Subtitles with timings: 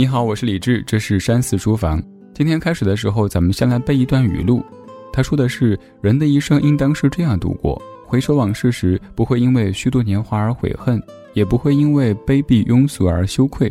[0.00, 2.02] 你好，我是李志，这是山寺书房。
[2.32, 4.64] 今天开始的时候，咱们先来背一段语录。
[5.12, 10.98] 他说的是：人的一生应当是这样度过，回首往事时，不会因为虚度年华而悔恨，
[11.34, 13.70] 也不会因为卑鄙庸俗而羞愧。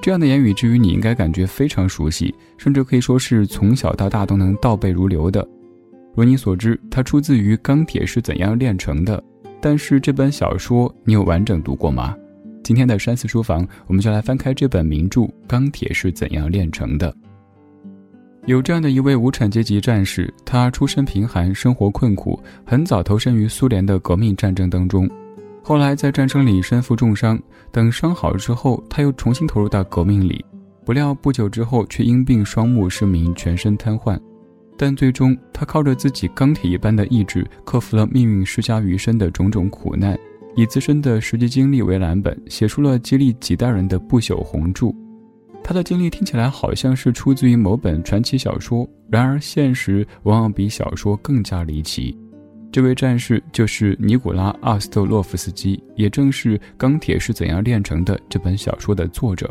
[0.00, 5.46] 这样的言语，至于你应该感觉非常熟悉，甚至可以说是从小到大都能倒背如流的。
[6.14, 9.18] 如你所知，它出自于《钢铁是怎样炼成的》，
[9.60, 12.16] 但是这本小说你有完整读过吗？
[12.62, 17.12] 今天的山寺书房，我们就来翻开这本名著《钢铁是怎样炼成的》。
[18.46, 25.08] 有这样的一位无产阶级战士，他出身贫寒，生活困苦，很早投身于苏联的革命战争当中。
[25.62, 30.44] 后来在战争里身负重伤，等伤好之后，他又重新投入到革命里。
[30.84, 34.18] 不料不久之后，却因病双目失明，全身瘫痪。
[34.76, 40.18] 但最终，他靠着自己钢铁一般的意志，克服了命运施加于身的种种苦难。
[40.54, 44.92] 以自身的实际经历为蓝本，写出了激励几代人的不朽红著。
[45.64, 52.16] 他的经历听起来好像是出自于某本传奇小说，然而现实往往比小说更加离奇。
[52.72, 59.46] 这位战士就是尼古拉·阿斯特洛夫斯基，也正是《钢铁是怎样炼成的》这本小说的作者。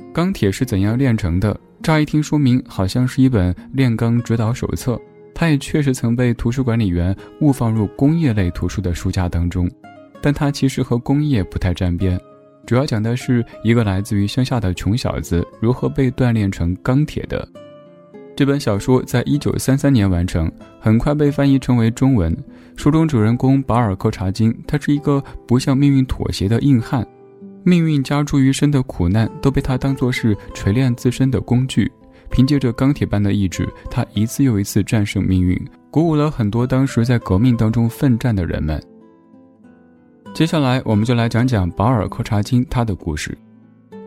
[0.12, 5.00] 《钢铁是怎样炼成的》，乍一听说明好像是一本炼钢指导手册。
[5.42, 9.68] 他也确实曾被图书管理员误放入工业类图书的书架当中，
[10.20, 12.16] 但他其实和工业不太沾边，
[12.64, 17.44] 主要讲的是一个来自于乡下的穷小子如何被锻炼成钢铁的。
[18.36, 20.48] 这本小说在一九三三年完成，
[20.78, 22.32] 很快被翻译成为中文。
[22.76, 27.04] 书中主人公保尔·柯察金，他是一个不向命运妥协的硬汉，
[27.64, 31.90] 命运加诸于身的苦难都被他当作是锤炼自身的工具。
[32.32, 35.56] 凭借着钢铁般的意志，他一次又一次战胜命运，
[35.90, 38.82] 鼓舞了很多当时在革命当中奋战的人们。
[40.34, 43.36] 接下来，我们就来讲讲保尔·柯察金他的故事。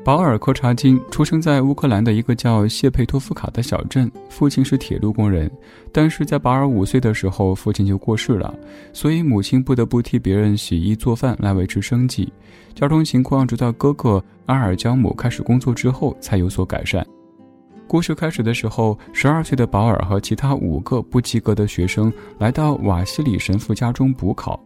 [0.04, 5.50] 保尔·柯察金出生在乌克兰的一个叫谢佩托夫卡的小镇，父亲是铁路工人，
[5.92, 8.54] 但是在保尔五岁的时候，父亲就过世了，
[8.94, 12.32] 所以母亲不得不替别人洗衣做饭来维持生计。
[12.76, 17.06] 家中情况直到哥哥阿尔焦姆开始工作之后才有所改善。
[17.88, 24.60] 故事开始的时候，十二岁的保尔和其他五个不及格的学生来到瓦西里神父家中补考，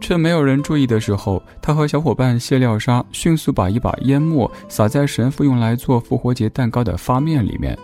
[0.00, 7.76] 趁没有人注意的时候，他和小伙伴谢廖沙迅速把一把烟末撒在神父用来做复活节蛋糕的发面里面。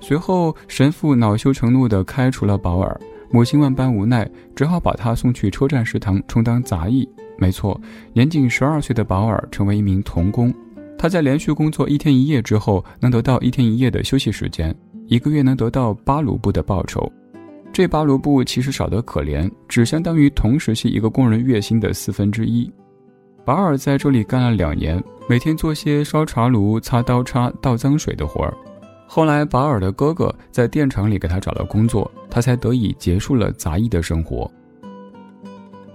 [0.00, 2.98] 随后，神父恼羞成怒地开除了保尔，
[3.30, 7.08] 母亲万般无奈，只好把他送去车站食堂充当杂役。
[7.38, 7.78] 没错，
[8.14, 10.52] 年仅十二岁的保尔成为一名童工。
[10.98, 14.74] 他在连续工作一天一夜之后，能得到一天一夜的休息时间，
[15.06, 17.10] 一个月能得到八卢布的报酬。
[17.72, 22.70] 这八卢布其实少得可怜，只相当于同时期一个工人月薪的四分之一。
[23.44, 28.52] 保尔在这里干了两年，每天做些烧茶炉、擦刀叉、倒脏水的活儿。
[29.06, 34.50] 后来，保尔的哥哥在电厂里给他找了工作，他才得以结束了杂役的生活。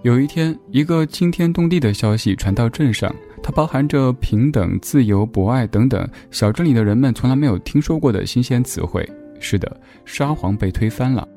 [0.04, 3.14] 有一天，一个惊天动地的消息传到镇上。
[3.44, 9.08] 它包含着平等、自由、博爱等等小镇里的人们从来没有听说过的新鲜词汇。
[9.40, 9.76] 是的，
[10.06, 11.28] 沙皇被推翻了。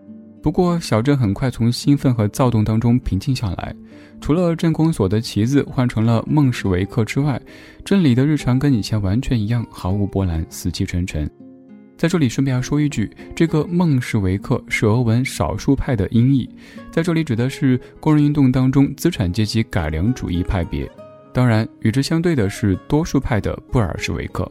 [0.43, 3.75] 不过，小镇很快从兴奋和躁动当中平静下来。
[4.21, 7.41] 除了镇公所的旗子换成了孟什维克之外，
[7.83, 11.29] 镇里的日常跟以前完全一样，毫无波澜，死气沉沉。
[11.97, 16.47] 在这里顺便要说一句，这个孟什维克是俄文“少数派”的音译，
[16.91, 20.87] 在这里指的是工人运动当中资产阶级改良主义派别。
[21.35, 24.49] 当然，与之相对的是多数派的布尔什维克。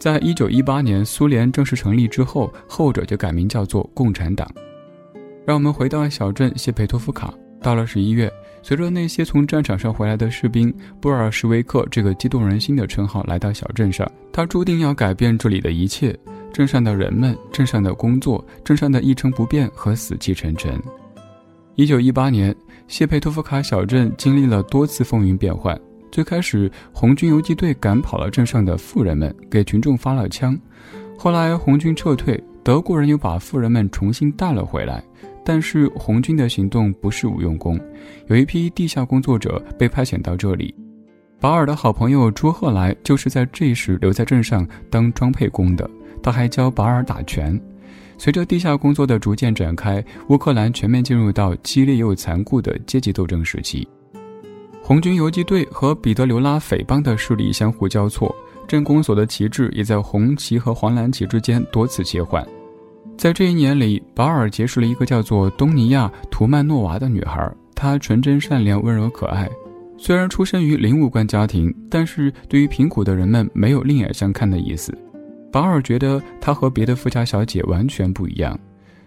[0.00, 4.50] 在一九一八年苏联正式成立之后，后者就改名叫做共产党。
[5.44, 7.32] 让我们回到小镇谢佩托夫卡。
[7.60, 8.32] 到了十一月，
[8.62, 16.18] 随着那些从战场上回来的士兵，布尔什维克这个激动人心的称号来到小镇上，他注定要改变这里的一切：
[16.54, 20.80] 镇上的人们、镇上的工作、镇上的一成不变和死气沉沉。
[21.74, 22.56] 一九一八年。
[22.88, 25.78] 谢佩托夫卡小镇经历了多次风云变幻。
[26.12, 30.58] 最开始，红军游击队赶跑了镇上的富人们，给群众发了枪。
[31.18, 35.02] 后来，红军撤退，德国人又把富人们重新带了回来。
[35.44, 37.78] 但是，红军的行动不是无用功，
[38.28, 40.74] 有一批地下工作者被派遣到这里。
[41.38, 45.88] 保尔的好朋友朱赫来就是在这时留在镇上当装配工的，
[46.22, 47.60] 他还教保尔打拳。
[48.18, 53.86] 随着地下工作的逐渐展开，乌克兰全面进入到激烈又残酷的阶级斗争时期。
[54.82, 58.34] 红军游击队和彼得留拉匪帮的势力相互交错，
[58.68, 62.46] 镇公所的旗帜也在红旗和黄蓝旗之间多次切换。
[63.18, 69.48] 在这一年里，保尔结识了一个叫做东尼亚·图曼诺娃的女孩，她纯真善良、温柔可爱。
[69.98, 74.96] 虽然出身于零五官家庭，但是对于贫苦的人们没有另眼相看的意思。
[75.56, 78.60] 保尔觉得他和别的富家小姐完全不一样。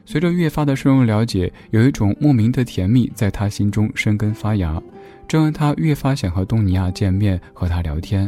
[0.03, 4.81] 随着越发的深入了解，有一种莫名的甜蜜在他心中生根发芽，
[5.27, 8.27] 这让他越发想和东尼亚见面，和他聊天。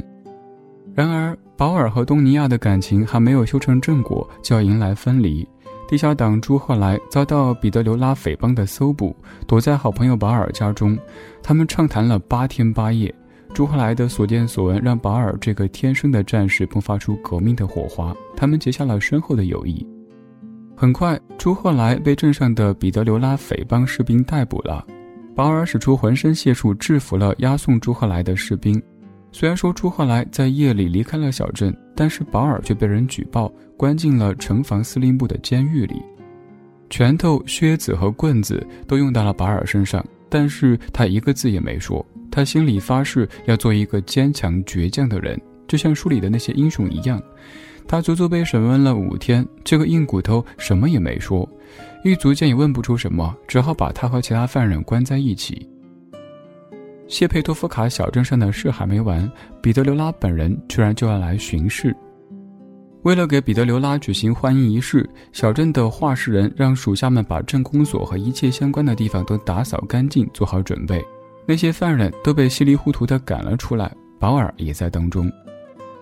[0.93, 5.43] 然而，保尔和东尼亚的感情还没有修成正果，就要迎来分离。
[5.87, 9.15] 地下党朱赫来遭到彼得留拉匪帮的搜捕，
[9.47, 10.95] 躲在好朋友保尔家中，
[11.41, 13.11] 他们畅谈了八天八夜。
[13.53, 19.85] 朱赫莱的所见所闻让保尔这个天生的战士迸发出革命的火花，他们结下了深厚的友谊。
[20.75, 24.85] 很快，朱赫莱被镇上的彼得留拉匪帮士兵逮捕了，
[25.35, 28.81] 保尔使出浑身解数制服了押送朱赫来的士兵。
[29.33, 36.01] 虽然说朱赫来在夜里离开了小镇，但是保尔却被人举报，关进了城防司令部的监狱里。
[36.89, 42.03] 拳头、靴子和棍子都用到了保尔身上，但是他一个字也没说。
[42.31, 47.21] 他心里发誓要做一个坚强倔强的人，就像书里的那些英雄一样。
[47.87, 51.47] 他足足被审问了五天，这个硬骨头什么也没说。
[52.03, 55.67] 狱卒见也问不出什么，只好把他和其他犯人关在一起。
[57.07, 59.29] 谢佩托夫卡小镇上的事还没完，
[59.61, 61.93] 彼得留拉本人居然就要来巡视。
[63.03, 71.03] 为了给彼得留拉举行欢迎仪式，小镇的画事人让属下们把镇公所和一切相关的地方都打扫干净，做好准备。
[71.45, 75.31] 那些犯人都被稀里糊涂地赶了出来，保尔也在当中。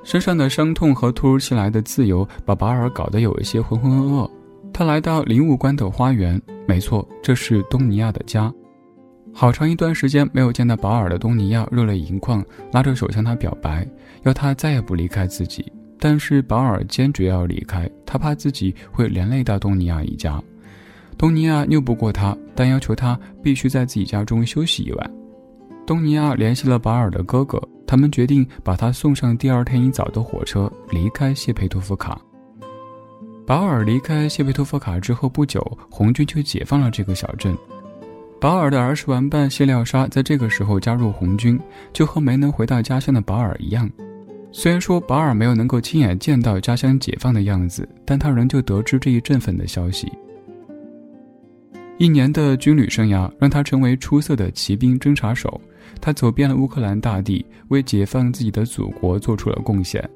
[0.03, 4.29] 身上的伤痛和突如其来的自由把保尔搞得有一些浑浑噩噩。
[4.71, 8.51] 他来到灵武关的花园，没错，这是东尼亚的家。
[9.33, 13.87] 好长一段时间没有见到保尔的东尼亚热泪盈眶，拉着手向他表白，
[14.23, 15.71] 要他再也不离开自己。
[15.99, 20.41] 但是保尔坚决要离开，他怕自己会连累到东尼亚一家。
[21.17, 25.11] 东尼亚拗不过他，但要求他必须在自己家中休息一晚。
[25.89, 32.21] 东尼亚联系了保尔的哥哥，他们决定把他送上第二天一早的火车，离开谢佩托夫卡。
[33.43, 35.59] 保尔离开谢佩托夫卡之后不久，
[35.89, 37.57] 红军就解放了这个小镇。
[38.39, 41.59] 保尔的儿时玩伴谢廖沙在这个时候加入红军，
[41.91, 43.89] 就和没能回到家乡的保尔一样。
[44.51, 50.07] 虽然说保尔没有能够亲眼见到家乡解放的样子，但他仍旧得知这一振奋的消息。
[51.97, 55.59] 一年的军旅生涯让他成为出色的骑兵侦察手，
[56.01, 60.07] 他走遍了乌克兰大地，为解放自己的祖国做出了贡献。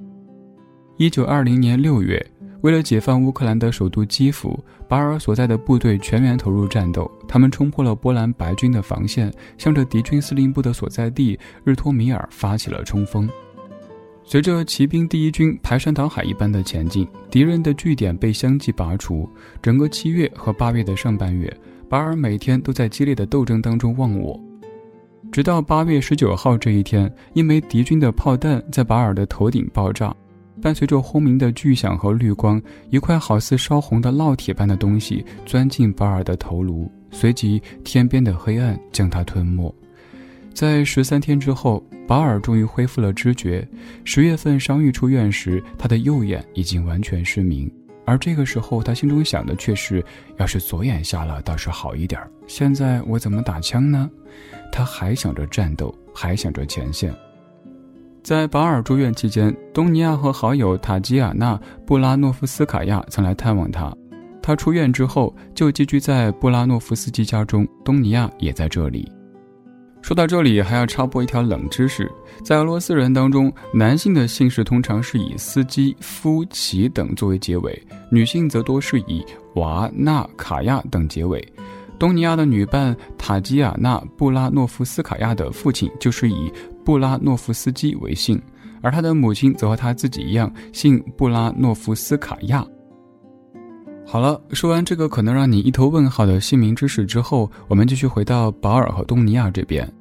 [0.97, 2.25] 一九二零年六月。
[2.61, 7.11] 为了解放乌克兰的首都基辅，巴尔所在的部队全员投入战斗。
[7.27, 13.29] 他们冲破了波兰白军的防线，向着敌军司令部的所在地日托米尔发起了冲锋。
[14.23, 19.29] 随着骑兵第一军排山倒海一般的前进，敌人的据点被相继拔除。
[19.61, 21.53] 整个七月和八月的上半月，
[21.89, 24.39] 巴尔每天都在激烈的斗争当中忘我。
[25.33, 30.15] 直到八月十九号这一天，一枚敌军的炮弹在巴尔的头顶爆炸。
[30.62, 39.74] 伴随着轰鸣的巨响和绿光，一块好似烧红的烙铁般的东西钻进保尔的头颅，随即天边的黑暗将他吞没。
[40.53, 43.68] 在十三天之后，保尔终于恢复了知觉。
[44.03, 47.68] 十月份伤愈出院时，他的右眼已经完全失明。
[48.05, 50.03] 而这个时候，他心中想的却是：
[50.38, 52.21] 要是左眼瞎了，倒是好一点。
[52.47, 54.09] 现在我怎么打枪呢？
[54.71, 57.13] 他还想着战斗，还想着前线。
[58.23, 63.94] 在保尔住院期间，东尼亚和好友塔吉亚娜·布拉诺夫斯卡娅曾来探望他。
[64.42, 69.09] 他出院之后就寄居在布拉诺夫斯基家中，东尼亚也在这里。
[70.04, 72.12] 说到这里，还要插播一条冷知识：
[72.44, 77.81] 在俄罗斯人当中，男性的姓氏通常是以斯基、夫、奇等作为结尾，
[78.12, 81.42] 女性则多是以娃、纳、卡亚等结尾。
[81.98, 86.52] 东尼亚的女伴塔吉亚娜·布拉诺夫斯卡娅的父亲就是以
[86.83, 88.40] 布拉诺夫斯基为姓，
[88.81, 92.68] 而他的母亲则和他自己一样姓布拉诺夫斯卡娅。
[94.06, 99.92] 好了，说完这个可能让你一头问号的姓名知识之后，我们继续回到保尔和东尼亚这边，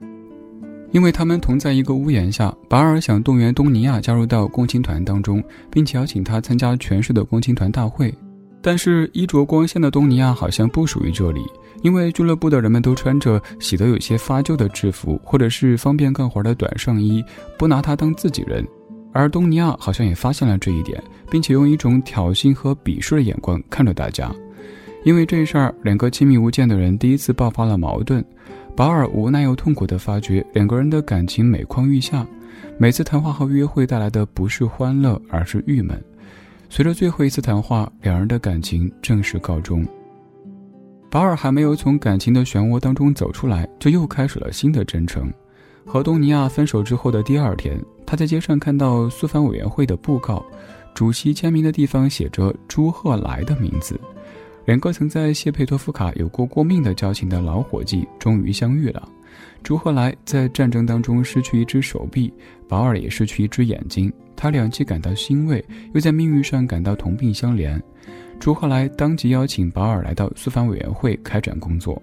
[0.90, 8.12] 因为他们同在一个屋檐下，保尔想动员东尼亚加入到共青团当中，并且邀请他参加全市的共青团大会。
[8.60, 11.40] 但是衣着光鲜的东尼亚好像不属于这里，
[11.82, 17.24] 因为俱乐部的人们都穿着洗得有些发旧的制服，或者是方便干活的短上衣，
[17.58, 18.66] 不拿他当自己人。
[19.12, 24.34] 而东尼亚好像也发现了这一点，并且用一种挑衅和鄙视的眼光看着大家。
[25.04, 28.24] 因为这事儿，两个亲密无间的人第一次爆发了矛盾。
[28.74, 32.26] 保尔无奈又痛苦地发觉，两个人的感情每况愈下。
[32.78, 36.02] 每次谈话和约会带来的不是欢乐，而是郁闷。
[36.70, 39.84] 随着最后一次谈话，两人的感情正式告终。
[41.10, 45.30] 保尔还没有从感情的漩涡当中走出来，就又开始了新的征程。
[45.84, 50.44] 和东尼亚分手之后的第二天，他在街上看到苏凡委员会的布告，
[50.94, 54.00] 主席签名的地方写着朱赫来的名字。
[54.64, 59.08] 两个曾在谢佩托夫卡有过过命的交情的老伙计终于相遇了。
[59.62, 62.32] 朱赫来在战争当中失去一只手臂，
[62.68, 67.80] 保尔也失去一只眼睛，他俩既感到欣慰，又在命运上感到同病相怜。
[68.38, 72.00] 朱赫来当即邀请保尔来到苏凡委员会开展工作。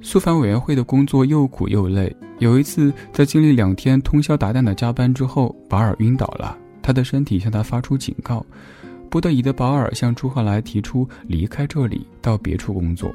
[0.00, 2.14] 苏凡委员会的工作又苦又累。
[2.38, 8.44] 有一次，在经历两天通宵达旦的加班之后，保尔晕倒了，他的身体向他发出警告。
[9.10, 13.10] 不得已的保尔向朱赫来提出离开这里，到别处工作。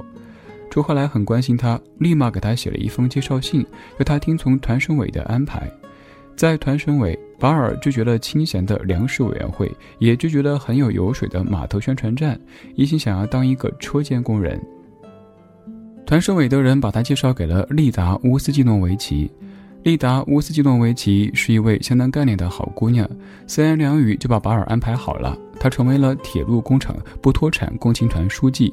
[0.69, 3.65] 朱赫来很关心他，立马给他写了一封介绍信，
[3.99, 5.71] 要他听从团省委的安排。
[6.35, 12.37] 在团省委，保尔拒绝了清闲的粮食委员会，也拒绝了很有油水的码头宣传站，
[12.75, 14.59] 一心想要当一个车间工人。
[16.13, 19.31] 团省委的人把他介绍给了丽达·乌斯季诺维奇。
[19.81, 23.09] 丽达·乌斯季诺维奇是一位相当干练的好姑娘，
[23.47, 25.35] 三言两语就把保尔安排好了。
[25.59, 28.71] 她成为了铁路工厂不脱产共青团书记。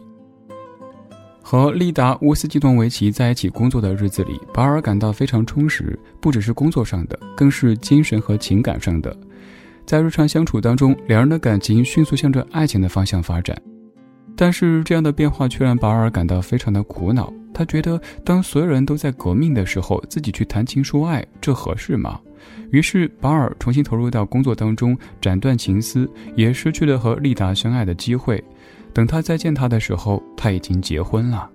[1.40, 9.16] 和丽达·乌斯季诺维奇在一起工作的日子里，保尔感到非常充实，不只是工作上的，更是精神和情感上的。
[9.86, 13.56] 在日常相处当中，两人的感情迅速向着爱情的方向发展。
[14.40, 17.30] 但是这样的变化却让保尔感到非常的苦恼。
[17.52, 22.18] 他觉得，当所有人都在革命的时候，自己去谈情说爱，这合适吗？
[22.70, 28.42] 于是，保尔重新投入到工作当中，斩断情丝，也失去了和丽达相爱的机会。
[28.94, 31.46] 等他再见她的时候，他已经结婚了。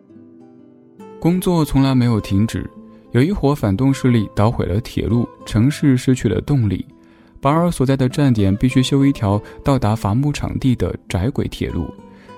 [1.20, 2.70] 工作从来没有停止，
[3.14, 6.86] 有一伙反动势力捣毁了铁路，城市失去了动力。
[7.42, 11.92] 保尔所在的站点必须修一条到达伐木场地的窄轨铁路，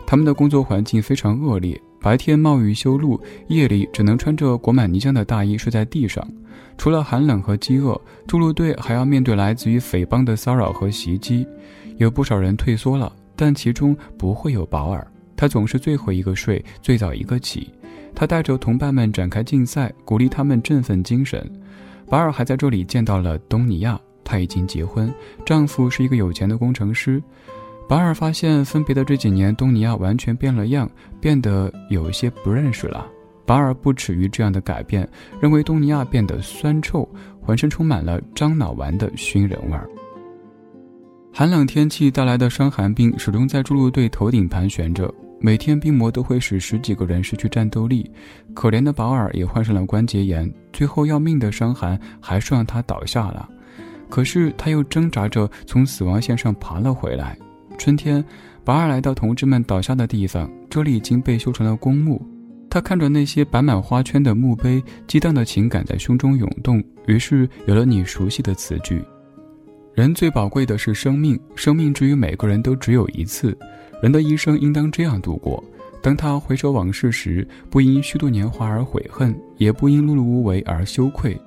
[0.07, 1.79] 他们的工作环境非常恶劣。
[1.99, 6.25] 白天冒雨修路，夜里只能穿着裹满泥浆的大衣睡在地上。
[6.77, 11.45] 除了寒冷和饥饿，筑路队还要面对来自于匪帮的骚扰和袭击。
[11.97, 15.05] 有不少人退缩了，但其中不会有保尔。
[15.35, 17.69] 他总是最后一个睡，最早一个起。
[18.15, 21.51] 他带着同伴们展开竞赛，鼓励他们振奋精神。
[22.07, 25.13] 保尔还在这里见到了东尼亚，她已经结婚，
[25.45, 27.21] 丈夫是一个有钱的工程师。
[27.87, 30.89] 保尔发现，分别的这几年，东尼亚完全变了样，
[31.21, 33.07] 变得有些不认识了。
[33.45, 35.07] 保尔不耻于这样的改变，
[35.41, 37.07] 认为东尼亚变得酸臭，
[37.39, 39.89] 浑身充满了樟脑丸的熏人味儿。
[41.31, 48.11] 寒冷天气带来的伤寒病始终在筑路队头顶盘旋着，每天病魔都会使十几个人失去战斗力。
[48.53, 53.47] 可怜的保尔也患上了关节炎，最后要命的伤寒还是让他倒下了。
[54.09, 57.37] 可是他又挣扎着从死亡线上爬了回来。
[57.77, 58.23] 春天，
[58.65, 62.21] 保尔来到同志们倒下的地方，这里已经被修成了公墓。
[62.69, 69.01] 他看着那些摆满花圈的墓碑，激荡的情感在胸中涌动，于是有了你熟悉的词句：
[69.93, 73.57] 人最宝贵的是生命，生命之于每个人都只有一次，
[74.01, 75.63] 人的一生应当这样度过。
[76.01, 81.39] 当他回首往事时，不因虚度年华而悔恨，也不因碌碌无为而羞愧。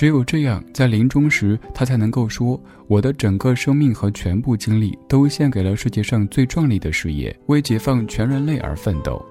[0.00, 9.22] 只有这样，在临终时，他才能够说：“我的整个生命和全部精力都献给了世界上最壮丽的事业，为解放全人类而奋斗。”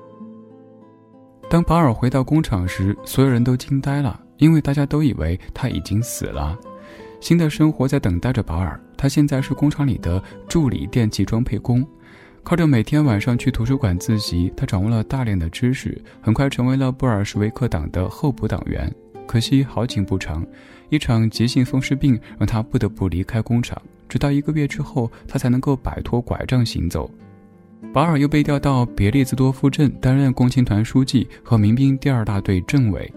[1.50, 6.56] 当保尔回到工厂时，所有人都惊呆了，因为大家都以为他已经死了。
[7.20, 8.80] 新的生活在等待着保尔。
[8.96, 11.84] 他现在是工厂里的助理电器装配工，
[12.44, 18.94] 靠着每天晚上去图书馆自习，他掌握了大量的知识，很快成为了布尔什维克党的候补党员。
[19.30, 20.44] 可惜好景不长，
[20.90, 23.80] 一场急性风湿病让他不得不离开工厂。
[24.08, 27.08] 直到一个月之后，他才能够摆脱拐杖行走。
[27.94, 33.14] 保尔又被调到别列兹多夫镇担任共青团书记和民兵第二大队政委，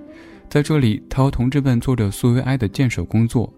[0.50, 3.50] 在这里，他和同志们做着苏维埃的建设工作。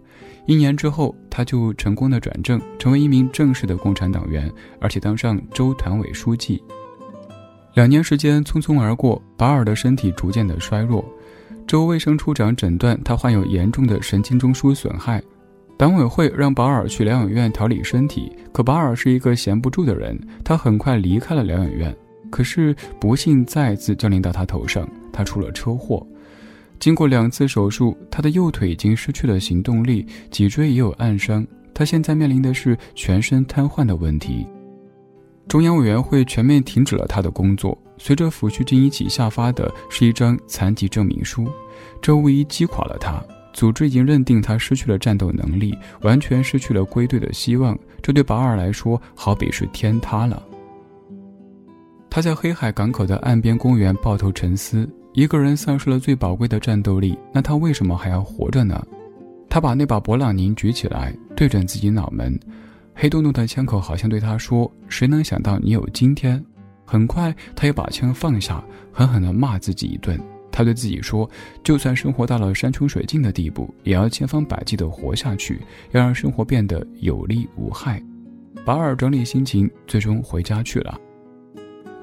[0.46, 4.48] 一年之后，他就成功的转正，成为一名正式的共产党员，
[4.80, 6.62] 而且当上州团委书记。
[7.74, 11.04] 两年时间匆匆而过，保尔的身体逐渐的衰弱。
[11.66, 15.22] 州卫生处长诊断他患有严重的神经中枢损害，
[15.76, 18.30] 党委会让保尔去疗养院调理身体。
[18.52, 21.94] 可保尔是一个闲不住的人，他很快离开了疗养院。
[22.30, 26.06] 可是不幸再次降临到他头上，他出了车祸。
[26.78, 31.46] 经过两次手术，他的右腿已经失去了行动力，脊椎也有暗伤。
[31.72, 34.46] 他现在面临的是全身瘫痪的问题。
[35.48, 37.76] 中央委员会全面停止了他的工作。
[37.96, 41.46] 随着抚恤金一起下发的是一张残疾证明书，
[42.02, 43.22] 这无疑击垮了他。
[43.52, 47.78] 组织已经认定他失去了战斗能力，完全失去了归队的希望。
[48.02, 50.42] 这对保尔来说，好比是天塌了。
[52.10, 54.88] 他在黑海港口的岸边公园抱头沉思。
[55.12, 58.84] 一个人丧失了最宝贵的战斗力，那他为什么还要活着呢？
[59.48, 62.36] 他把那把勃朗宁举起来，对准自己脑门，
[62.92, 66.44] 黑洞洞的枪口好像对他说：“谁能想到你有今天？”
[66.84, 68.62] 很快，他又把枪放下，
[68.92, 70.20] 狠狠地骂自己一顿。
[70.52, 71.28] 他对自己说
[71.64, 75.60] ：“就算生活到了山穷水尽的地步，也要千方百计地活下去，
[75.90, 78.00] 要让生活变得有利无害。”
[78.64, 80.96] 保尔整理心情，最终回家去了。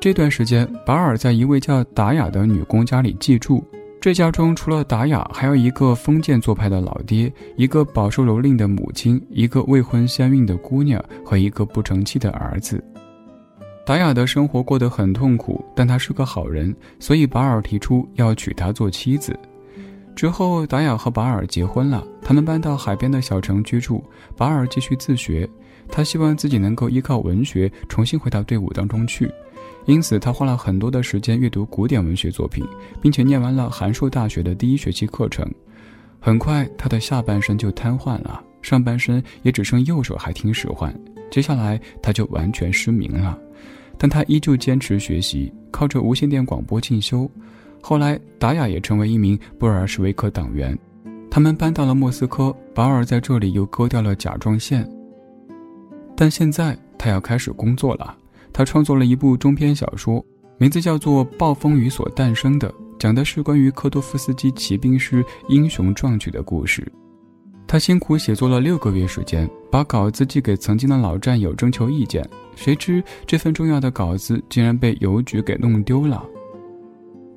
[0.01, 3.63] 这段时间，保尔在一位叫达雅的女工家里寄住。
[4.01, 12.83] 这家中除了达雅，还有一个封建做派的老爹，一个饱受蹂躏的母亲，一个未婚先孕的姑娘和一个不成器的儿子。
[13.85, 19.37] 达雅的生活过得很痛苦，但他是个好人，所以保尔提出要娶她做妻子。
[20.15, 24.03] 之后，达雅和保尔结婚了，他们搬到海边的小城居住。
[24.37, 25.49] 保尔继续自学，
[25.89, 29.31] 他希望自己能够依靠文学重新回到队伍当中去。
[29.85, 32.63] 因此，他花了很多的时间阅读古典文学作品，
[33.01, 35.49] 并且念完了函授大学的第一学期课程。
[36.19, 40.93] 很快，他的下半身就瘫痪了，上半身也只剩右手还听使唤。
[41.31, 43.39] 接下来，他就完全失明了。
[44.01, 47.29] 但他依旧坚持学习，靠着无线电广播进修。
[47.83, 50.75] 后来，达雅也成为一名布尔什维克党员。
[51.29, 54.89] 他们搬到了莫斯科，保尔在这里又割掉了甲状腺。
[56.17, 58.17] 但现在，他要开始工作了。
[58.51, 60.25] 他创作了一部中篇小说，
[60.57, 66.91] 名字叫做《暴风雨所诞生的》，讲的是关于科多夫斯基骑兵师英雄壮举的故事。
[67.71, 72.21] 他辛苦写作了六个月时间，把稿子寄给曾经的老战友征求意见，
[72.53, 76.21] 谁知这份重要的稿子竟然被邮局给弄丢了。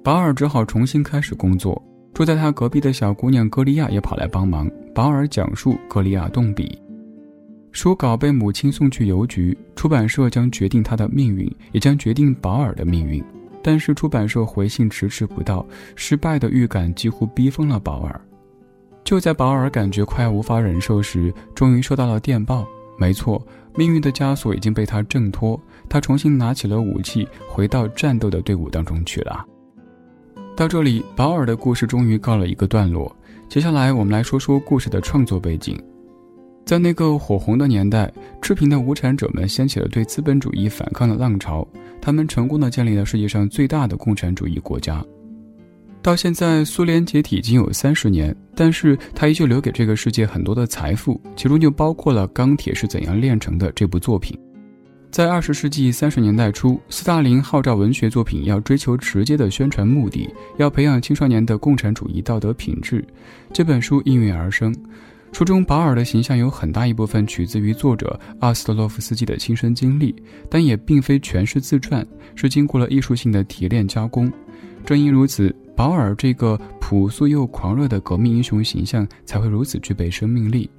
[0.03, 1.81] 保尔只好重新开始工作。
[2.12, 4.69] 住在他隔壁的小姑娘格利亚也跑来帮忙。
[4.93, 6.76] 保尔讲述，格利亚动笔。
[7.71, 13.23] 书稿被母亲送去邮局，出版社将决定他的命运，也将决定保尔的命运。
[13.62, 15.64] 但是出版社回信迟迟不到，
[15.95, 18.21] 失败的预感几乎逼疯了保尔。
[19.04, 22.66] 就在保尔感觉快无法忍受时，终于收到了电报。
[22.99, 23.44] 没错，
[23.76, 29.44] 命运的枷锁已经被他挣脱，他重新拿起了武器，回到战斗的队伍当中去了。
[30.57, 33.14] 到这里，保尔的故事终于告了一个段落。
[33.48, 35.79] 接下来，我们来说说故事的创作背景。
[36.64, 41.66] 在那个火红的年代，赤贫的无产者们掀起了对资本主义反抗的浪潮。
[42.00, 45.05] 他们成功的建立了世界上最大的共产主义国家。
[46.05, 54.38] 到现在，苏联解体已经有三十年，但是它依旧留给这个世界很多的财富，其中就包括了《钢铁是怎样炼成的》这部作品。
[55.11, 63.03] 在二十世纪三十年代初，斯大林号召文学作品要追求直接的宣传目的，要培养青少年的共产主义道德品质。
[63.51, 64.77] 这本书应运而生。
[65.33, 70.14] 书中保尔的形象有很大一部分取自于作者阿斯特洛夫斯基的亲身经历，
[70.51, 74.31] 但也并非全是自传，是经过了艺术性的提炼加工。
[74.85, 80.70] 正因如此，保尔这个朴素又狂热的革命英雄形象才会如此具备生命力。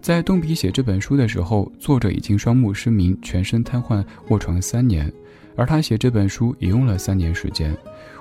[0.00, 5.10] 在动笔写这本书的时候，作者已经双目失明，全身瘫痪，卧床三年，
[5.54, 7.76] 而他写这本书也用了三年时间。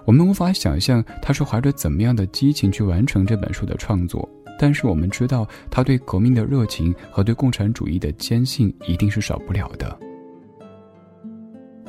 [0.06, 4.30] 我们无法想象他是怀着怎么样的激情去完成这本书的创作。
[4.60, 10.00] 但是我们知道，他对革命的热情和对共产主义的坚信一定是少不了的。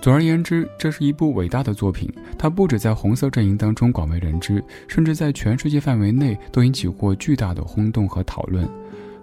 [0.02, 2.12] 总而言之，这是一部伟大的作品。
[2.36, 8.68] 它不止在红色阵营当中广为人知，甚至在全世界范围内都引起过巨大的轰动和讨论。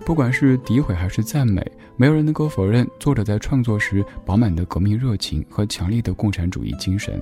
[0.06, 1.62] 不管是诋毁还是赞美，
[1.98, 7.22] 没有人能够否认作者在创作时饱满的革命热情和强烈的共产主义精神。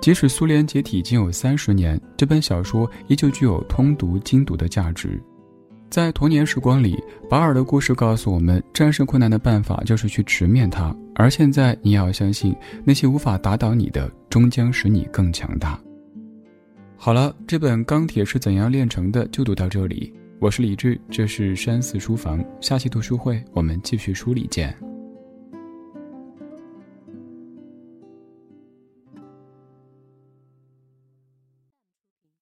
[0.00, 5.22] 即使苏联解体已经有三十年，这本小说依旧具有通读精读的价值。
[5.94, 10.92] 在童年时光里，保尔的故事告诉我们，战胜困难的办法就是去直面它。
[11.14, 12.52] 而现在，你也要相信，
[12.82, 15.80] 那些无法打倒你的，终将使你更强大。
[16.96, 20.12] 好了，这本《钢铁是怎样炼成的》就读到这里。
[20.40, 22.44] 我是李志，这是山寺书房。
[22.60, 24.76] 下期读书会，我们继续书里见。